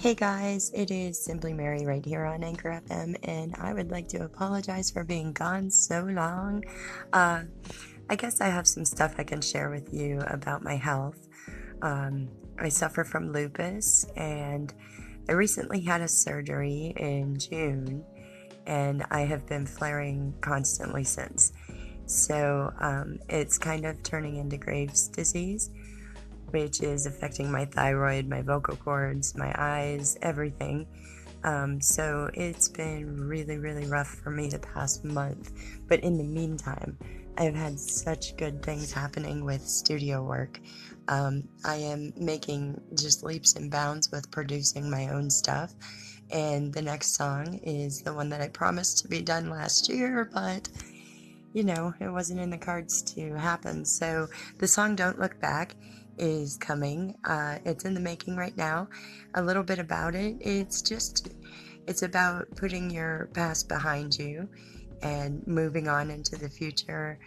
Hey 0.00 0.14
guys, 0.16 0.72
it 0.74 0.90
is 0.90 1.22
Simply 1.22 1.52
Mary 1.52 1.86
right 1.86 2.04
here 2.04 2.24
on 2.24 2.42
Anchor 2.42 2.82
FM, 2.88 3.16
and 3.22 3.54
I 3.60 3.72
would 3.72 3.92
like 3.92 4.08
to 4.08 4.24
apologize 4.24 4.90
for 4.90 5.04
being 5.04 5.32
gone 5.32 5.70
so 5.70 6.02
long. 6.02 6.64
Uh, 7.12 7.42
I 8.10 8.16
guess 8.16 8.40
I 8.40 8.48
have 8.48 8.66
some 8.66 8.84
stuff 8.84 9.14
I 9.18 9.24
can 9.24 9.40
share 9.40 9.70
with 9.70 9.94
you 9.94 10.20
about 10.26 10.64
my 10.64 10.74
health. 10.74 11.28
Um, 11.82 12.28
I 12.58 12.68
suffer 12.68 13.04
from 13.04 13.32
lupus, 13.32 14.04
and 14.16 14.74
I 15.28 15.32
recently 15.32 15.80
had 15.80 16.00
a 16.00 16.08
surgery 16.08 16.94
in 16.96 17.38
June, 17.38 18.04
and 18.66 19.04
I 19.10 19.20
have 19.20 19.46
been 19.46 19.66
flaring 19.66 20.34
constantly 20.40 21.04
since. 21.04 21.52
So 22.06 22.72
um, 22.80 23.20
it's 23.28 23.56
kind 23.56 23.86
of 23.86 24.02
turning 24.02 24.36
into 24.36 24.56
Graves' 24.56 25.06
disease 25.06 25.70
which 26.52 26.82
is 26.82 27.06
affecting 27.06 27.50
my 27.50 27.64
thyroid, 27.64 28.28
my 28.28 28.42
vocal 28.42 28.76
cords, 28.76 29.34
my 29.36 29.52
eyes, 29.56 30.16
everything. 30.22 30.86
Um, 31.44 31.80
so 31.80 32.30
it's 32.34 32.68
been 32.68 33.28
really, 33.28 33.58
really 33.58 33.86
rough 33.86 34.08
for 34.22 34.30
me 34.30 34.48
the 34.48 34.60
past 34.60 35.04
month. 35.04 35.52
But 35.88 36.00
in 36.00 36.16
the 36.16 36.24
meantime, 36.24 36.96
I've 37.36 37.54
had 37.54 37.78
such 37.80 38.36
good 38.36 38.62
things 38.62 38.92
happening 38.92 39.44
with 39.44 39.66
studio 39.66 40.22
work. 40.22 40.60
Um, 41.08 41.48
I 41.64 41.76
am 41.76 42.12
making 42.16 42.80
just 42.94 43.24
leaps 43.24 43.56
and 43.56 43.70
bounds 43.70 44.12
with 44.12 44.30
producing 44.30 44.88
my 44.88 45.08
own 45.08 45.30
stuff. 45.30 45.74
And 46.30 46.72
the 46.72 46.82
next 46.82 47.14
song 47.14 47.60
is 47.62 48.02
the 48.02 48.14
one 48.14 48.28
that 48.30 48.40
I 48.40 48.48
promised 48.48 48.98
to 48.98 49.08
be 49.08 49.20
done 49.20 49.50
last 49.50 49.88
year, 49.88 50.30
but 50.32 50.68
you 51.52 51.64
know, 51.64 51.92
it 52.00 52.08
wasn't 52.08 52.40
in 52.40 52.50
the 52.50 52.58
cards 52.58 53.02
to 53.14 53.34
happen. 53.34 53.84
So 53.84 54.28
the 54.58 54.66
song 54.66 54.96
Don't 54.96 55.18
Look 55.18 55.38
Back 55.40 55.76
is 56.18 56.56
coming. 56.56 57.14
Uh, 57.24 57.58
it's 57.64 57.84
in 57.84 57.94
the 57.94 58.00
making 58.00 58.36
right 58.36 58.56
now. 58.56 58.88
A 59.34 59.42
little 59.42 59.62
bit 59.62 59.78
about 59.78 60.14
it. 60.14 60.36
It's 60.40 60.82
just, 60.82 61.30
it's 61.86 62.02
about 62.02 62.48
putting 62.56 62.90
your 62.90 63.28
past 63.34 63.68
behind 63.68 64.18
you 64.18 64.48
and 65.02 65.44
moving 65.46 65.88
on 65.88 66.10
into 66.10 66.36
the 66.36 66.48
future 66.48 67.18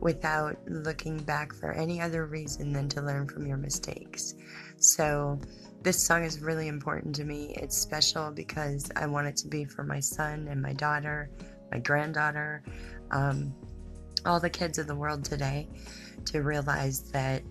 without 0.00 0.56
looking 0.66 1.18
back 1.18 1.52
for 1.52 1.72
any 1.72 2.00
other 2.00 2.26
reason 2.26 2.72
than 2.72 2.88
to 2.88 3.02
learn 3.02 3.28
from 3.28 3.46
your 3.46 3.56
mistakes. 3.56 4.34
So, 4.78 5.38
this 5.82 6.02
song 6.02 6.24
is 6.24 6.40
really 6.40 6.68
important 6.68 7.14
to 7.16 7.24
me. 7.24 7.54
It's 7.56 7.76
special 7.76 8.30
because 8.30 8.90
I 8.96 9.06
want 9.06 9.28
it 9.28 9.36
to 9.38 9.48
be 9.48 9.64
for 9.64 9.82
my 9.82 9.98
son 9.98 10.46
and 10.50 10.60
my 10.60 10.74
daughter, 10.74 11.30
my 11.72 11.78
granddaughter, 11.78 12.62
um, 13.10 13.54
all 14.24 14.40
the 14.40 14.50
kids 14.50 14.78
of 14.78 14.86
the 14.86 14.94
world 14.94 15.24
today 15.24 15.68
to 16.26 16.42
realize 16.42 17.10
that 17.10 17.42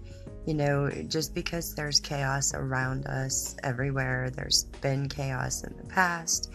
you 0.45 0.53
know, 0.53 0.89
just 1.08 1.36
because 1.36 1.76
there's 1.76 2.00
chaos 2.00 2.53
around 2.53 3.06
us 3.06 3.56
everywhere, 3.64 4.30
there's 4.31 4.64
been 4.81 5.08
chaos 5.08 5.64
in 5.64 5.76
the 5.78 5.86
past, 5.86 6.52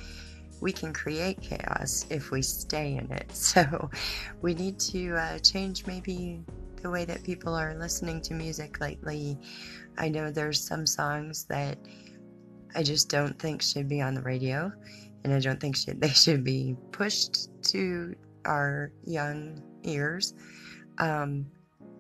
we 0.61 0.73
can 0.73 0.93
create 0.93 1.41
chaos 1.41 2.06
if 2.11 2.31
we 2.31 2.43
stay 2.43 2.97
in 2.97 3.11
it. 3.12 3.31
So 3.34 3.91
we 4.41 4.55
need 4.55 4.79
to 4.81 5.15
uh, 5.15 5.39
change 5.39 5.87
maybe 5.87 6.43
the 6.83 6.91
way 6.91 7.05
that 7.05 7.23
people 7.23 7.55
are 7.55 7.75
listening 7.75 8.21
to 8.23 8.34
music 8.34 8.81
lately. 8.81 9.39
I 9.99 10.09
know 10.09 10.31
there's 10.31 10.61
some 10.61 10.87
songs 10.87 11.45
that 11.45 11.78
I 12.75 12.83
just 12.83 13.09
don't 13.09 13.39
think 13.39 13.62
should 13.62 13.89
be 13.89 14.01
on 14.01 14.15
the 14.15 14.23
radio, 14.23 14.73
and 15.23 15.33
I 15.33 15.39
don't 15.39 15.61
think 15.61 15.77
should, 15.77 16.01
they 16.01 16.09
should 16.09 16.43
be 16.43 16.75
pushed 16.91 17.49
to 17.65 18.17
our 18.45 18.92
young 19.05 19.62
ears. 19.83 20.34
Um, 20.98 21.47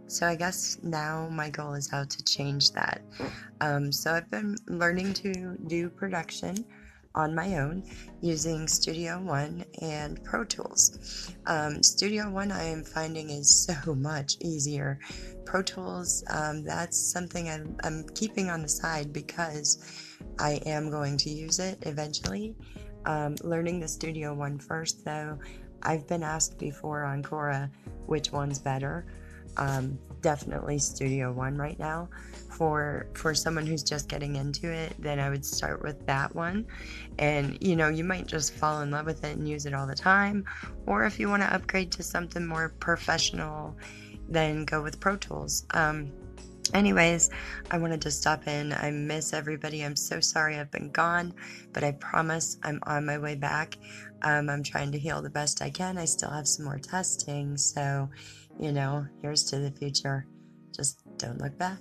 so 0.06 0.26
I 0.26 0.34
guess 0.34 0.78
now 0.82 1.28
my 1.30 1.50
goal 1.50 1.74
is 1.74 1.90
how 1.90 2.04
to 2.04 2.24
change 2.24 2.72
that. 2.72 3.02
Um, 3.60 3.90
so 3.90 4.12
I've 4.12 4.30
been 4.30 4.56
learning 4.68 5.14
to 5.14 5.56
do 5.66 5.88
production 5.88 6.64
on 7.14 7.34
my 7.34 7.58
own 7.58 7.82
using 8.20 8.66
Studio 8.66 9.20
One 9.20 9.64
and 9.80 10.22
Pro 10.24 10.44
Tools. 10.44 11.32
Um, 11.46 11.82
Studio 11.82 12.28
One 12.28 12.50
I 12.50 12.64
am 12.64 12.84
finding 12.84 13.30
is 13.30 13.48
so 13.84 13.94
much 13.94 14.36
easier. 14.40 14.98
Pro 15.44 15.62
Tools, 15.62 16.24
um, 16.30 16.64
that's 16.64 16.98
something 16.98 17.48
I'm, 17.48 17.76
I'm, 17.84 18.04
keeping 18.14 18.50
on 18.50 18.62
the 18.62 18.68
side 18.68 19.12
because 19.12 20.12
I 20.38 20.54
am 20.66 20.90
going 20.90 21.16
to 21.18 21.30
use 21.30 21.58
it 21.58 21.78
eventually. 21.82 22.56
Um, 23.06 23.36
learning 23.42 23.80
the 23.80 23.88
Studio 23.88 24.34
One 24.34 24.58
first, 24.58 25.04
though, 25.04 25.38
I've 25.84 26.06
been 26.06 26.22
asked 26.22 26.58
before 26.58 27.04
on 27.04 27.22
Quora 27.22 27.70
which 28.06 28.32
one's 28.32 28.58
better 28.58 29.06
um, 29.56 29.98
definitely 30.20 30.78
Studio 30.78 31.32
One 31.32 31.56
right 31.56 31.78
now. 31.78 32.08
For 32.50 33.06
for 33.14 33.34
someone 33.34 33.66
who's 33.66 33.82
just 33.82 34.08
getting 34.08 34.36
into 34.36 34.70
it, 34.70 34.94
then 35.00 35.18
I 35.18 35.28
would 35.28 35.44
start 35.44 35.82
with 35.82 36.06
that 36.06 36.34
one. 36.34 36.66
And 37.18 37.58
you 37.60 37.74
know, 37.74 37.88
you 37.88 38.04
might 38.04 38.26
just 38.26 38.54
fall 38.54 38.80
in 38.82 38.90
love 38.90 39.06
with 39.06 39.24
it 39.24 39.36
and 39.36 39.48
use 39.48 39.66
it 39.66 39.74
all 39.74 39.86
the 39.86 39.94
time. 39.94 40.44
Or 40.86 41.04
if 41.04 41.18
you 41.18 41.28
want 41.28 41.42
to 41.42 41.52
upgrade 41.52 41.90
to 41.92 42.02
something 42.02 42.46
more 42.46 42.74
professional, 42.78 43.76
then 44.28 44.64
go 44.64 44.82
with 44.82 45.00
Pro 45.00 45.16
Tools. 45.16 45.66
Um, 45.72 46.12
Anyways, 46.74 47.30
I 47.70 47.78
wanted 47.78 48.02
to 48.02 48.10
stop 48.10 48.48
in. 48.48 48.72
I 48.72 48.90
miss 48.90 49.32
everybody. 49.32 49.84
I'm 49.84 49.94
so 49.94 50.18
sorry 50.18 50.58
I've 50.58 50.72
been 50.72 50.90
gone, 50.90 51.32
but 51.72 51.84
I 51.84 51.92
promise 51.92 52.56
I'm 52.64 52.80
on 52.82 53.06
my 53.06 53.16
way 53.16 53.36
back. 53.36 53.78
Um, 54.22 54.50
I'm 54.50 54.64
trying 54.64 54.90
to 54.90 54.98
heal 54.98 55.22
the 55.22 55.30
best 55.30 55.62
I 55.62 55.70
can. 55.70 55.96
I 55.96 56.04
still 56.04 56.30
have 56.30 56.48
some 56.48 56.64
more 56.64 56.80
testing, 56.80 57.56
so 57.56 58.10
you 58.58 58.72
know, 58.72 59.06
here's 59.22 59.44
to 59.44 59.58
the 59.58 59.70
future. 59.70 60.26
Just 60.74 61.00
don't 61.16 61.40
look 61.40 61.56
back. 61.58 61.78